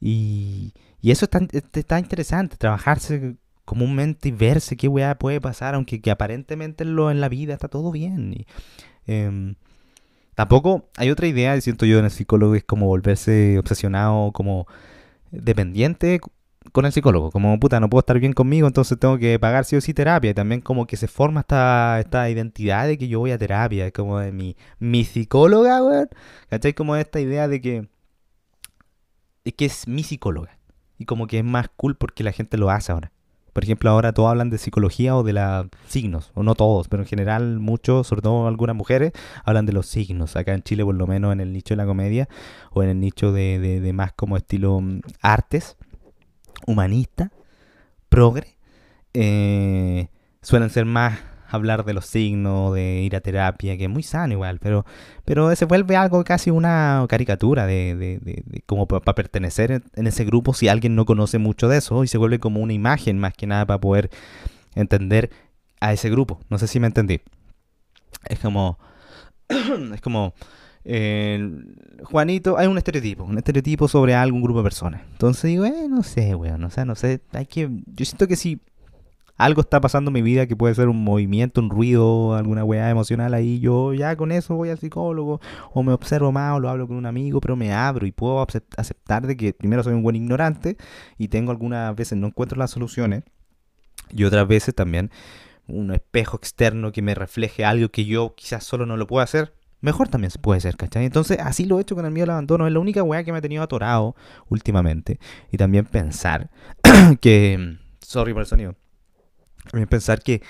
y, 0.00 0.72
y 1.00 1.10
eso 1.10 1.24
está, 1.24 1.40
está 1.72 1.98
interesante, 1.98 2.56
trabajarse 2.56 3.36
comúnmente 3.64 4.28
y 4.28 4.32
verse 4.32 4.76
qué 4.76 4.88
weá 4.88 5.18
puede 5.18 5.40
pasar, 5.40 5.74
aunque 5.74 6.00
que 6.00 6.10
aparentemente 6.10 6.84
en, 6.84 6.96
lo, 6.96 7.10
en 7.10 7.20
la 7.20 7.28
vida 7.28 7.54
está 7.54 7.68
todo 7.68 7.92
bien. 7.92 8.32
Y, 8.32 8.46
eh, 9.06 9.54
Tampoco 10.38 10.88
hay 10.96 11.10
otra 11.10 11.26
idea, 11.26 11.60
siento 11.60 11.84
yo 11.84 11.98
en 11.98 12.04
el 12.04 12.12
psicólogo, 12.12 12.54
es 12.54 12.62
como 12.62 12.86
volverse 12.86 13.58
obsesionado, 13.58 14.30
como 14.30 14.68
dependiente 15.32 16.20
con 16.70 16.86
el 16.86 16.92
psicólogo. 16.92 17.32
Como, 17.32 17.58
puta, 17.58 17.80
no 17.80 17.90
puedo 17.90 17.98
estar 17.98 18.20
bien 18.20 18.34
conmigo, 18.34 18.68
entonces 18.68 18.96
tengo 19.00 19.18
que 19.18 19.36
pagar 19.40 19.64
sí 19.64 19.74
o 19.74 19.80
sí 19.80 19.94
terapia. 19.94 20.30
Y 20.30 20.34
también 20.34 20.60
como 20.60 20.86
que 20.86 20.96
se 20.96 21.08
forma 21.08 21.40
esta, 21.40 21.98
esta 21.98 22.30
identidad 22.30 22.86
de 22.86 22.96
que 22.98 23.08
yo 23.08 23.18
voy 23.18 23.32
a 23.32 23.38
terapia. 23.38 23.90
como 23.90 24.20
de 24.20 24.30
mi, 24.30 24.56
mi 24.78 25.02
psicóloga, 25.04 25.82
weón. 25.82 26.08
¿Cachai? 26.48 26.72
Como 26.72 26.94
esta 26.94 27.18
idea 27.18 27.48
de 27.48 27.60
que... 27.60 27.88
Es 29.42 29.54
que 29.54 29.64
es 29.64 29.88
mi 29.88 30.04
psicóloga. 30.04 30.56
Y 30.98 31.04
como 31.04 31.26
que 31.26 31.38
es 31.40 31.44
más 31.44 31.68
cool 31.74 31.96
porque 31.96 32.22
la 32.22 32.30
gente 32.30 32.58
lo 32.58 32.70
hace 32.70 32.92
ahora. 32.92 33.10
Por 33.58 33.64
ejemplo, 33.64 33.90
ahora 33.90 34.12
todos 34.12 34.30
hablan 34.30 34.50
de 34.50 34.58
psicología 34.58 35.16
o 35.16 35.24
de 35.24 35.32
los 35.32 35.66
signos, 35.88 36.30
o 36.34 36.44
no 36.44 36.54
todos, 36.54 36.86
pero 36.86 37.02
en 37.02 37.08
general 37.08 37.58
muchos, 37.58 38.06
sobre 38.06 38.22
todo 38.22 38.46
algunas 38.46 38.76
mujeres, 38.76 39.10
hablan 39.44 39.66
de 39.66 39.72
los 39.72 39.88
signos. 39.88 40.36
Acá 40.36 40.54
en 40.54 40.62
Chile, 40.62 40.84
por 40.84 40.94
lo 40.94 41.08
menos 41.08 41.32
en 41.32 41.40
el 41.40 41.52
nicho 41.52 41.74
de 41.74 41.78
la 41.78 41.84
comedia, 41.84 42.28
o 42.70 42.84
en 42.84 42.90
el 42.90 43.00
nicho 43.00 43.32
de, 43.32 43.90
más 43.92 44.12
como 44.12 44.36
estilo 44.36 44.80
mm, 44.80 45.00
artes, 45.22 45.76
humanista, 46.68 47.32
progre, 48.08 48.56
eh, 49.12 50.06
suelen 50.40 50.70
ser 50.70 50.84
más 50.84 51.18
hablar 51.48 51.84
de 51.84 51.94
los 51.94 52.06
signos, 52.06 52.74
de 52.74 53.00
ir 53.02 53.16
a 53.16 53.20
terapia, 53.20 53.76
que 53.76 53.84
es 53.84 53.90
muy 53.90 54.02
sano 54.02 54.34
igual, 54.34 54.58
pero, 54.60 54.84
pero 55.24 55.54
se 55.56 55.64
vuelve 55.64 55.96
algo 55.96 56.22
casi 56.24 56.50
una 56.50 57.04
caricatura 57.08 57.66
de, 57.66 57.94
de, 57.96 58.18
de, 58.18 58.62
como 58.66 58.86
para 58.86 59.14
pertenecer 59.14 59.82
en 59.94 60.06
ese 60.06 60.24
grupo 60.24 60.54
si 60.54 60.68
alguien 60.68 60.94
no 60.94 61.04
conoce 61.04 61.38
mucho 61.38 61.68
de 61.68 61.78
eso 61.78 62.04
y 62.04 62.08
se 62.08 62.18
vuelve 62.18 62.38
como 62.38 62.60
una 62.60 62.72
imagen 62.72 63.18
más 63.18 63.32
que 63.34 63.46
nada 63.46 63.66
para 63.66 63.80
poder 63.80 64.10
entender 64.74 65.30
a 65.80 65.92
ese 65.92 66.10
grupo. 66.10 66.40
No 66.50 66.58
sé 66.58 66.66
si 66.66 66.80
me 66.80 66.86
entendí. 66.86 67.20
Es 68.28 68.38
como... 68.38 68.78
es 69.94 70.00
como... 70.00 70.34
Eh, 70.84 71.50
Juanito, 72.04 72.56
hay 72.56 72.66
un 72.66 72.78
estereotipo, 72.78 73.24
un 73.24 73.36
estereotipo 73.36 73.88
sobre 73.88 74.14
algún 74.14 74.40
grupo 74.40 74.60
de 74.60 74.64
personas. 74.64 75.02
Entonces 75.12 75.44
digo, 75.44 75.66
eh, 75.66 75.86
no 75.88 76.02
sé, 76.02 76.34
weón, 76.34 76.64
o 76.64 76.70
sea, 76.70 76.86
no 76.86 76.94
sé, 76.94 77.20
hay 77.32 77.44
que, 77.44 77.68
yo 77.86 78.04
siento 78.06 78.26
que 78.26 78.36
si 78.36 78.60
algo 79.38 79.60
está 79.60 79.80
pasando 79.80 80.10
en 80.10 80.14
mi 80.14 80.22
vida 80.22 80.46
que 80.46 80.56
puede 80.56 80.74
ser 80.74 80.88
un 80.88 81.02
movimiento, 81.02 81.60
un 81.60 81.70
ruido, 81.70 82.34
alguna 82.34 82.64
weá 82.64 82.90
emocional 82.90 83.32
ahí, 83.34 83.60
yo 83.60 83.94
ya 83.94 84.16
con 84.16 84.32
eso 84.32 84.56
voy 84.56 84.68
al 84.70 84.78
psicólogo, 84.78 85.40
o 85.72 85.82
me 85.84 85.92
observo 85.92 86.32
más, 86.32 86.56
o 86.56 86.60
lo 86.60 86.68
hablo 86.68 86.88
con 86.88 86.96
un 86.96 87.06
amigo, 87.06 87.40
pero 87.40 87.54
me 87.56 87.72
abro 87.72 88.04
y 88.06 88.12
puedo 88.12 88.44
aceptar 88.76 89.26
de 89.26 89.36
que 89.36 89.52
primero 89.52 89.82
soy 89.84 89.94
un 89.94 90.02
buen 90.02 90.16
ignorante 90.16 90.76
y 91.16 91.28
tengo 91.28 91.52
algunas 91.52 91.94
veces 91.94 92.18
no 92.18 92.26
encuentro 92.26 92.58
las 92.58 92.72
soluciones, 92.72 93.22
y 94.10 94.24
otras 94.24 94.46
veces 94.48 94.74
también 94.74 95.10
un 95.68 95.92
espejo 95.92 96.36
externo 96.36 96.90
que 96.92 97.02
me 97.02 97.14
refleje 97.14 97.64
algo 97.64 97.90
que 97.90 98.04
yo 98.04 98.34
quizás 98.34 98.64
solo 98.64 98.86
no 98.86 98.96
lo 98.96 99.06
puedo 99.06 99.22
hacer, 99.22 99.54
mejor 99.80 100.08
también 100.08 100.32
se 100.32 100.40
puede 100.40 100.60
ser, 100.60 100.76
¿cachai? 100.76 101.04
Entonces, 101.04 101.38
así 101.40 101.64
lo 101.64 101.78
he 101.78 101.82
hecho 101.82 101.94
con 101.94 102.06
el 102.06 102.10
miedo 102.10 102.24
al 102.24 102.30
abandono. 102.30 102.66
Es 102.66 102.72
la 102.72 102.80
única 102.80 103.02
weá 103.02 103.22
que 103.22 103.32
me 103.32 103.38
ha 103.38 103.42
tenido 103.42 103.62
atorado 103.62 104.16
últimamente. 104.48 105.20
Y 105.52 105.58
también 105.58 105.84
pensar 105.84 106.50
que. 107.20 107.76
Sorry 108.00 108.32
por 108.32 108.40
el 108.40 108.46
sonido 108.46 108.74
pensar 109.88 110.22
que, 110.22 110.42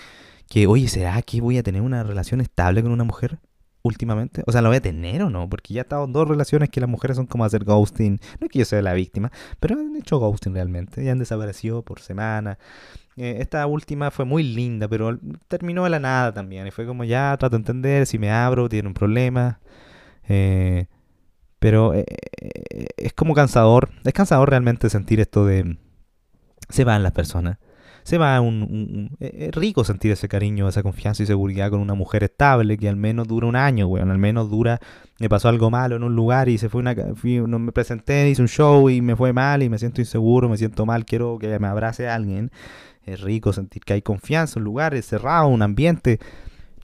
que, 0.48 0.66
oye, 0.66 0.88
¿será 0.88 1.20
que 1.22 1.40
voy 1.40 1.58
a 1.58 1.62
tener 1.62 1.82
una 1.82 2.02
relación 2.02 2.40
estable 2.40 2.82
con 2.82 2.92
una 2.92 3.04
mujer 3.04 3.38
últimamente? 3.82 4.42
O 4.46 4.52
sea, 4.52 4.62
¿la 4.62 4.68
voy 4.68 4.78
a 4.78 4.82
tener 4.82 5.22
o 5.22 5.30
no? 5.30 5.48
Porque 5.48 5.74
ya 5.74 5.80
he 5.80 5.82
estado 5.82 6.04
en 6.04 6.12
dos 6.12 6.26
relaciones 6.26 6.70
que 6.70 6.80
las 6.80 6.88
mujeres 6.88 7.16
son 7.16 7.26
como 7.26 7.44
hacer 7.44 7.64
ghosting. 7.64 8.18
No 8.40 8.46
es 8.46 8.50
que 8.50 8.60
yo 8.60 8.64
sea 8.64 8.82
la 8.82 8.94
víctima, 8.94 9.30
pero 9.60 9.78
han 9.78 9.96
hecho 9.96 10.18
ghosting 10.18 10.54
realmente. 10.54 11.04
Ya 11.04 11.12
han 11.12 11.18
desaparecido 11.18 11.82
por 11.82 12.00
semana. 12.00 12.58
Eh, 13.16 13.38
esta 13.40 13.66
última 13.66 14.10
fue 14.10 14.24
muy 14.24 14.42
linda, 14.42 14.88
pero 14.88 15.18
terminó 15.48 15.84
de 15.84 15.90
la 15.90 16.00
nada 16.00 16.32
también. 16.32 16.66
Y 16.66 16.70
fue 16.70 16.86
como 16.86 17.04
ya 17.04 17.36
trato 17.38 17.56
de 17.56 17.60
entender 17.60 18.06
si 18.06 18.18
me 18.18 18.30
abro, 18.30 18.68
tiene 18.68 18.88
un 18.88 18.94
problema. 18.94 19.60
Eh, 20.28 20.86
pero 21.58 21.94
eh, 21.94 22.04
es 22.96 23.12
como 23.12 23.34
cansador. 23.34 23.90
Es 24.04 24.12
cansador 24.12 24.50
realmente 24.50 24.88
sentir 24.90 25.20
esto 25.20 25.44
de... 25.44 25.78
Se 26.70 26.84
van 26.84 27.02
las 27.02 27.12
personas 27.12 27.58
se 28.08 28.16
va 28.16 28.40
un, 28.40 29.10
es 29.20 29.54
rico 29.54 29.84
sentir 29.84 30.12
ese 30.12 30.28
cariño, 30.28 30.66
esa 30.66 30.82
confianza 30.82 31.22
y 31.22 31.26
seguridad 31.26 31.68
con 31.68 31.80
una 31.80 31.92
mujer 31.92 32.24
estable 32.24 32.78
que 32.78 32.88
al 32.88 32.96
menos 32.96 33.28
dura 33.28 33.46
un 33.46 33.54
año, 33.54 33.86
weón, 33.86 34.10
al 34.10 34.16
menos 34.16 34.48
dura, 34.48 34.80
me 35.20 35.28
pasó 35.28 35.50
algo 35.50 35.70
malo 35.70 35.96
en 35.96 36.02
un 36.02 36.16
lugar 36.16 36.48
y 36.48 36.56
se 36.56 36.70
fue 36.70 36.80
una, 36.80 36.94
fui, 37.14 37.38
no 37.38 37.58
me 37.58 37.70
presenté, 37.70 38.30
hice 38.30 38.40
un 38.40 38.48
show 38.48 38.88
y 38.88 39.02
me 39.02 39.14
fue 39.14 39.34
mal 39.34 39.62
y 39.62 39.68
me 39.68 39.78
siento 39.78 40.00
inseguro, 40.00 40.48
me 40.48 40.56
siento 40.56 40.86
mal, 40.86 41.04
quiero 41.04 41.38
que 41.38 41.58
me 41.58 41.66
abrace 41.66 42.08
alguien. 42.08 42.50
Es 43.04 43.20
rico 43.20 43.52
sentir 43.52 43.84
que 43.84 43.92
hay 43.92 44.00
confianza, 44.00 44.58
un 44.58 44.64
lugar 44.64 45.00
cerrado, 45.02 45.48
un 45.48 45.60
ambiente 45.60 46.18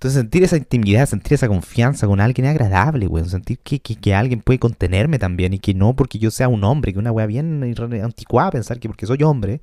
entonces 0.05 0.21
sentir 0.21 0.45
esa 0.45 0.59
intimidad, 0.59 1.07
sentir 1.07 1.33
esa 1.33 1.49
confianza 1.49 2.07
con 2.07 2.21
alguien 2.21 2.45
es 2.45 2.51
agradable, 2.51 3.07
weón. 3.07 3.31
Sentir 3.31 3.59
que, 3.61 3.79
que, 3.81 4.15
alguien 4.15 4.43
puede 4.43 4.59
contenerme 4.59 5.19
también 5.19 5.55
y 5.55 5.59
que 5.59 5.73
no 5.73 5.97
porque 5.97 6.19
yo 6.19 6.31
sea 6.31 6.49
un 6.49 6.63
hombre, 6.63 6.93
que 6.93 6.99
una 6.99 7.11
weá 7.11 7.25
bien 7.25 7.75
anticuada 8.03 8.51
pensar 8.51 8.79
que 8.79 8.89
porque 8.89 9.07
soy 9.07 9.23
hombre, 9.23 9.63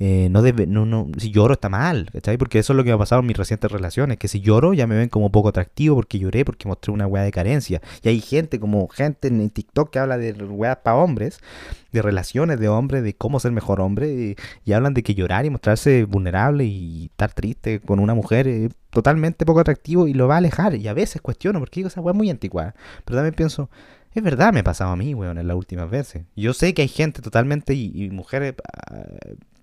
eh, 0.00 0.28
no 0.30 0.42
debe, 0.42 0.66
no, 0.66 0.86
no, 0.86 1.08
si 1.16 1.32
lloro 1.32 1.54
está 1.54 1.68
mal, 1.68 2.08
¿cachai? 2.12 2.38
Porque 2.38 2.60
eso 2.60 2.72
es 2.72 2.76
lo 2.76 2.84
que 2.84 2.90
me 2.90 2.94
ha 2.94 2.98
pasado 2.98 3.20
en 3.20 3.26
mis 3.26 3.36
recientes 3.36 3.70
relaciones, 3.70 4.18
que 4.18 4.28
si 4.28 4.40
lloro 4.40 4.72
ya 4.72 4.86
me 4.86 4.96
ven 4.96 5.08
como 5.08 5.30
poco 5.32 5.48
atractivo 5.48 5.96
porque 5.96 6.18
lloré, 6.20 6.44
porque 6.44 6.68
mostré 6.68 6.92
una 6.92 7.06
weá 7.06 7.24
de 7.24 7.32
carencia. 7.32 7.80
Y 8.02 8.08
hay 8.08 8.20
gente 8.20 8.60
como 8.60 8.86
gente 8.88 9.28
en 9.28 9.50
TikTok 9.50 9.90
que 9.90 9.98
habla 9.98 10.16
de 10.16 10.32
weas 10.32 10.76
para 10.78 10.96
hombres, 10.98 11.40
de 11.90 12.02
relaciones 12.02 12.60
de 12.60 12.68
hombres, 12.68 13.02
de 13.02 13.14
cómo 13.14 13.40
ser 13.40 13.50
mejor 13.52 13.80
hombre, 13.80 14.36
y, 14.64 14.72
hablan 14.72 14.94
de 14.94 15.02
que 15.02 15.14
llorar 15.14 15.46
y 15.46 15.50
mostrarse 15.50 16.04
vulnerable 16.04 16.64
y 16.64 17.06
estar 17.06 17.32
triste 17.32 17.80
con 17.80 17.98
una 17.98 18.14
mujer 18.14 18.46
es 18.46 18.70
totalmente 18.90 19.44
poco 19.44 19.60
atractivo 19.60 20.06
y 20.06 20.14
lo 20.14 20.28
va 20.28 20.34
a 20.34 20.38
alejar. 20.38 20.74
Y 20.76 20.86
a 20.86 20.94
veces 20.94 21.20
cuestiono, 21.20 21.58
porque 21.58 21.80
digo, 21.80 21.88
esa 21.88 22.00
weá 22.00 22.12
es 22.12 22.16
muy 22.16 22.30
anticuada. 22.30 22.74
Pero 23.04 23.16
también 23.16 23.34
pienso, 23.34 23.68
es 24.14 24.22
verdad, 24.22 24.52
me 24.52 24.60
ha 24.60 24.64
pasado 24.64 24.90
a 24.92 24.96
mí, 24.96 25.14
weón, 25.14 25.38
en 25.38 25.46
las 25.46 25.56
últimas 25.56 25.90
veces. 25.90 26.24
Yo 26.34 26.54
sé 26.54 26.74
que 26.74 26.82
hay 26.82 26.88
gente 26.88 27.22
totalmente 27.22 27.74
y, 27.74 28.10
mujeres 28.10 28.54
ah, 28.90 29.04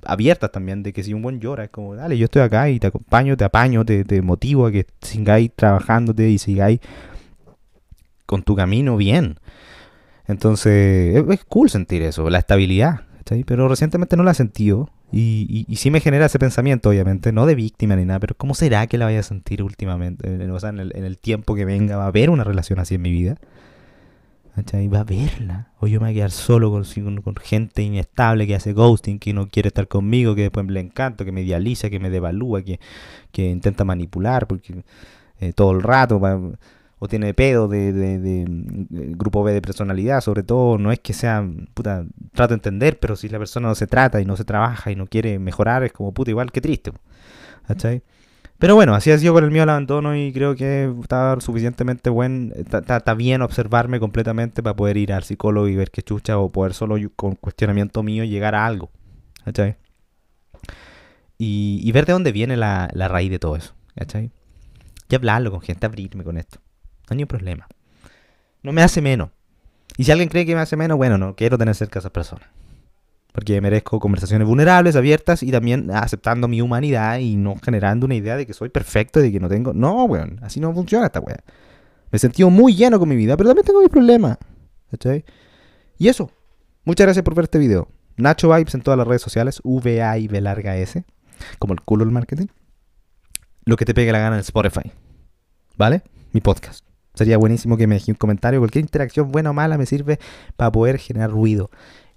abiertas 0.06 0.52
también 0.52 0.84
de 0.84 0.94
que 0.94 1.04
si 1.04 1.14
un 1.14 1.22
buen 1.22 1.40
llora 1.40 1.66
es 1.66 1.70
como, 1.72 1.96
dale, 1.96 2.18
yo 2.18 2.26
estoy 2.26 2.42
acá 2.42 2.70
y 2.70 2.80
te 2.80 2.88
acompaño, 2.88 3.36
te 3.38 3.44
apaño, 3.44 3.84
te, 3.86 4.22
motivo 4.22 4.68
a 4.68 4.72
que 4.72 4.86
sigáis 5.02 5.52
trabajándote 5.56 6.30
y 6.30 6.38
sigáis 6.38 6.80
con 8.26 8.44
tu 8.44 8.56
camino 8.56 8.98
bien. 8.98 9.40
Entonces, 10.28 11.16
es, 11.16 11.46
cool 11.46 11.70
sentir 11.70 12.02
eso, 12.02 12.30
la 12.30 12.40
estabilidad. 12.40 13.02
Pero 13.48 13.68
recientemente 13.68 14.16
no 14.16 14.24
la 14.24 14.32
he 14.32 14.36
sentido. 14.36 14.90
Y, 15.12 15.66
y, 15.68 15.76
sí 15.78 15.92
me 15.92 16.02
genera 16.02 16.26
ese 16.26 16.40
pensamiento, 16.40 16.90
obviamente, 16.90 17.32
no 17.32 17.46
de 17.46 17.56
víctima 17.56 17.96
ni 17.96 18.06
nada, 18.06 18.20
pero 18.20 18.36
¿cómo 18.36 18.54
será 18.54 18.86
que 18.88 18.98
la 18.98 19.06
vaya 19.06 19.20
a 19.20 19.24
sentir 19.24 19.64
últimamente? 19.64 20.50
O 20.52 20.60
sea, 20.60 20.70
en 20.70 20.80
el, 20.80 20.92
en 20.96 21.06
el 21.06 21.18
tiempo 21.18 21.56
que 21.56 21.64
venga, 21.64 21.98
va 21.98 22.04
a 22.04 22.08
haber 22.08 22.30
una 22.30 22.44
relación 22.44 22.80
así 22.80 22.96
en 22.96 23.02
mi 23.02 23.12
vida. 23.12 23.38
¿Cachai? 24.56 24.88
Va 24.88 25.02
a 25.02 25.04
verla. 25.04 25.68
O 25.80 25.88
yo 25.88 26.00
me 26.00 26.08
voy 26.08 26.12
a 26.12 26.16
quedar 26.16 26.32
solo 26.32 26.72
con, 26.72 26.86
gente 27.36 27.82
inestable 27.84 28.48
que 28.48 28.56
hace 28.56 28.74
ghosting, 28.74 29.20
que 29.20 29.34
no 29.34 29.48
quiere 29.50 29.68
estar 29.68 29.88
conmigo, 29.88 30.36
que 30.36 30.44
después 30.44 30.66
le 30.68 30.80
encanto, 30.80 31.26
que 31.26 31.32
me 31.32 31.42
idealiza, 31.42 31.90
que 31.90 32.00
me 32.00 32.10
devalúa, 32.10 32.64
que, 32.64 32.80
que 33.32 33.50
intenta 33.50 33.84
manipular, 33.84 34.48
porque 34.48 34.84
eh, 35.40 35.54
todo 35.54 35.72
el 35.72 35.84
rato 35.84 36.20
o 36.98 37.08
tiene 37.10 37.34
pedo 37.34 37.68
de, 37.68 37.92
de, 37.92 38.46
grupo 39.18 39.44
B 39.44 39.52
de 39.52 39.62
personalidad, 39.62 40.22
sobre 40.22 40.44
todo 40.44 40.78
no 40.78 40.92
es 40.94 41.00
que 41.00 41.14
sea, 41.14 41.46
puta, 41.74 42.06
trato 42.34 42.54
de 42.54 42.56
entender, 42.56 43.00
pero 43.00 43.18
si 43.18 43.28
la 43.28 43.38
persona 43.38 43.68
no 43.68 43.76
se 43.76 43.86
trata 43.86 44.22
y 44.22 44.26
no 44.26 44.38
se 44.38 44.46
trabaja 44.46 44.92
y 44.92 44.96
no 44.96 45.06
quiere 45.06 45.38
mejorar, 45.38 45.84
es 45.84 45.92
como, 45.92 46.14
puta, 46.14 46.32
igual 46.32 46.52
que 46.52 46.62
triste, 46.62 46.94
¿cachai? 47.68 48.02
Pero 48.58 48.76
bueno, 48.76 48.96
así 48.96 49.12
ha 49.12 49.18
sido 49.18 49.34
con 49.34 49.44
el 49.44 49.52
mío 49.52 49.64
el 49.64 49.70
abandono 49.70 50.16
y 50.16 50.32
creo 50.32 50.56
que 50.56 50.92
está 51.02 51.40
suficientemente 51.42 52.10
buen, 52.10 52.54
está, 52.56 53.14
bien 53.14 53.42
observarme 53.42 54.00
completamente 54.00 54.64
para 54.64 54.76
poder 54.76 54.96
ir 54.98 55.12
al 55.12 55.24
psicólogo 55.24 55.68
y 55.68 55.76
ver 55.76 55.92
qué 55.92 56.02
chucha 56.02 56.38
o 56.38 56.50
poder 56.52 56.74
solo 56.74 56.96
con 57.16 57.36
cuestionamiento 57.36 58.02
mío 58.02 58.24
llegar 58.24 58.56
a 58.56 58.66
algo, 58.66 58.92
¿cachai? 59.44 59.76
Y, 61.38 61.92
ver 61.92 62.06
de 62.06 62.14
dónde 62.14 62.32
viene 62.32 62.56
la, 62.56 62.90
la 62.94 63.10
raíz 63.10 63.30
de 63.30 63.40
todo 63.40 63.58
eso, 63.58 63.76
¿cachai? 63.94 64.32
Y 65.10 65.16
hablarlo 65.16 65.52
con 65.52 65.60
gente, 65.60 65.86
abrirme 65.86 66.24
con 66.24 66.38
esto. 66.38 66.60
No 66.60 67.08
hay 67.10 67.18
ningún 67.18 67.28
problema. 67.28 67.68
No 68.64 68.72
me 68.72 68.82
hace 68.82 69.02
menos. 69.02 69.30
Y 69.98 70.06
si 70.06 70.12
alguien 70.12 70.30
cree 70.30 70.46
que 70.46 70.56
me 70.56 70.62
hace 70.62 70.78
menos, 70.78 70.98
bueno, 70.98 71.18
no 71.18 71.36
quiero 71.36 71.58
tener 71.58 71.76
cerca 71.76 72.00
a 72.00 72.02
esas 72.02 72.12
personas. 72.12 72.48
Porque 73.36 73.60
merezco 73.60 74.00
conversaciones 74.00 74.48
vulnerables, 74.48 74.96
abiertas 74.96 75.44
y 75.44 75.52
también 75.52 75.92
aceptando 75.92 76.48
mi 76.48 76.62
humanidad 76.62 77.20
y 77.20 77.36
no 77.36 77.58
generando 77.62 78.06
una 78.06 78.16
idea 78.16 78.38
de 78.38 78.46
que 78.46 78.54
soy 78.54 78.70
perfecto 78.70 79.20
y 79.20 79.24
de 79.24 79.32
que 79.34 79.42
no 79.42 79.50
tengo. 79.50 79.74
No, 79.74 80.06
weón, 80.06 80.40
así 80.42 80.62
no 80.62 80.74
funciona 80.74 81.08
esta 81.08 81.20
weá. 81.20 81.44
Me 82.12 82.16
he 82.16 82.20
sentido 82.20 82.50
muy 82.50 82.76
lleno 82.76 82.98
con 82.98 83.10
mi 83.10 83.18
vida, 83.18 83.36
pero 83.36 83.50
también 83.50 83.66
tengo 83.66 83.82
mis 83.82 83.90
problemas. 83.90 84.38
¿Cachai? 84.90 85.26
Y 85.98 86.08
eso. 86.08 86.32
Muchas 86.86 87.08
gracias 87.08 87.26
por 87.26 87.36
ver 87.36 87.44
este 87.44 87.60
video. 87.60 87.90
Nacho 88.16 88.48
Vibes 88.48 88.74
en 88.74 88.80
todas 88.80 88.98
las 88.98 89.06
redes 89.06 89.22
sociales, 89.22 89.60
V-A 89.66 90.18
y 90.18 90.30
B 90.30 90.40
larga 90.40 90.78
S, 90.78 91.04
como 91.60 91.74
el 91.74 91.82
culo 91.82 92.06
del 92.06 92.14
marketing. 92.14 92.48
Lo 93.66 93.76
que 93.76 93.84
te 93.84 93.94
pegue 93.94 94.14
la 94.14 94.20
gana 94.20 94.38
en 94.38 94.42
Spotify. 94.42 94.94
¿Vale? 95.76 96.04
Mi 96.32 96.40
podcast. 96.40 96.86
Sería 97.16 97.38
buenísimo 97.38 97.76
que 97.76 97.86
me 97.86 97.96
deje 97.96 98.14
un 98.14 98.18
comentario. 98.18 98.62
Cualquier 98.62 98.86
interacción 98.86 99.30
buena 99.30 99.50
o 99.50 99.54
mala 99.54 99.78
me 99.78 99.86
sirve 99.86 100.20
para 100.56 100.72
poder 100.72 101.00
generar 101.00 101.32
ruido 101.32 101.70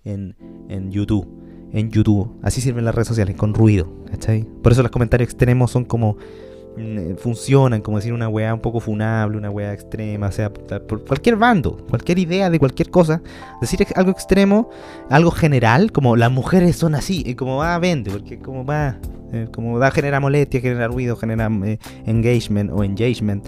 en, 0.09 0.91
YouTube. 0.91 1.27
En 1.73 1.91
YouTube. 1.91 2.31
Así 2.43 2.61
sirven 2.61 2.85
las 2.85 2.95
redes 2.95 3.09
sociales, 3.09 3.37
con 3.37 3.55
ruido. 3.55 3.93
¿Cachai? 4.11 4.45
Por 4.63 4.73
eso 4.73 4.83
los 4.83 4.91
comentarios 4.91 5.29
extremos 5.29 5.71
son 5.71 5.85
como. 5.85 6.17
Mm, 6.77 7.17
funcionan, 7.17 7.81
como 7.81 7.97
decir 7.97 8.13
una 8.13 8.29
weá 8.29 8.55
un 8.55 8.61
poco 8.61 8.79
funable, 8.79 9.37
una 9.37 9.51
weá 9.51 9.73
extrema, 9.73 10.29
o 10.29 10.33
sea, 10.33 10.53
por 10.53 11.05
cualquier 11.05 11.35
bando, 11.35 11.77
cualquier 11.89 12.21
idea 12.21 12.51
de 12.51 12.59
cualquier 12.61 12.89
cosa. 12.91 13.21
Decir 13.61 13.85
algo 13.97 14.13
extremo, 14.13 14.71
algo 15.11 15.33
general, 15.33 15.91
como 15.91 16.15
las 16.15 16.31
mujeres 16.31 16.77
son 16.77 16.95
así, 16.95 17.25
y 17.27 17.35
como 17.35 17.57
va, 17.57 17.75
a 17.75 17.79
vende, 17.81 18.13
porque 18.13 18.39
como 18.39 18.65
va, 18.65 18.97
eh, 19.33 19.49
como 19.53 19.79
da, 19.81 19.91
genera 19.91 20.21
molestia, 20.21 20.61
genera 20.61 20.87
ruido, 20.87 21.17
genera 21.17 21.51
eh, 21.65 21.79
engagement 22.07 22.71
o 22.71 22.85
engagement. 22.85 23.45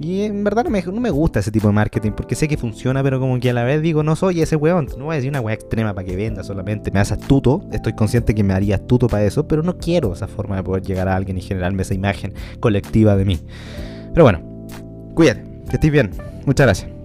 Y 0.00 0.22
en 0.22 0.44
verdad 0.44 0.64
no 0.64 0.70
me, 0.70 0.80
no 0.82 1.00
me, 1.00 1.10
gusta 1.10 1.40
ese 1.40 1.50
tipo 1.50 1.66
de 1.66 1.72
marketing 1.72 2.12
porque 2.12 2.36
sé 2.36 2.46
que 2.46 2.56
funciona, 2.56 3.02
pero 3.02 3.18
como 3.18 3.40
que 3.40 3.50
a 3.50 3.52
la 3.52 3.64
vez 3.64 3.82
digo, 3.82 4.02
no 4.02 4.14
soy 4.14 4.40
ese 4.42 4.54
weón. 4.54 4.88
No 4.96 5.06
voy 5.06 5.14
a 5.14 5.16
decir 5.16 5.30
una 5.30 5.40
weá 5.40 5.54
extrema 5.54 5.92
para 5.92 6.06
que 6.06 6.14
venda 6.14 6.44
solamente. 6.44 6.92
Me 6.92 7.00
hace 7.00 7.14
astuto, 7.14 7.64
estoy 7.72 7.94
consciente 7.94 8.34
que 8.34 8.44
me 8.44 8.54
haría 8.54 8.76
astuto 8.76 9.08
para 9.08 9.24
eso, 9.24 9.48
pero 9.48 9.62
no 9.62 9.76
quiero 9.76 10.12
esa 10.12 10.28
forma 10.28 10.56
de 10.56 10.62
poder 10.62 10.82
llegar 10.84 11.08
a 11.08 11.16
alguien 11.16 11.36
y 11.38 11.40
generarme 11.40 11.82
esa 11.82 11.94
imagen 11.94 12.32
colectiva 12.60 13.16
de 13.16 13.24
mí. 13.24 13.40
Pero 14.12 14.24
bueno, 14.24 14.40
cuídate, 15.14 15.42
que 15.68 15.76
estés 15.76 15.90
bien. 15.90 16.10
Muchas 16.46 16.66
gracias. 16.66 16.97